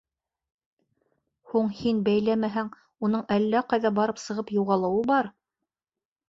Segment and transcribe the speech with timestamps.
[1.51, 2.71] —Һуң һин бәйләмәһәң,
[3.09, 5.31] уның әллә ҡайҙа барып сығып юғалыуы бар.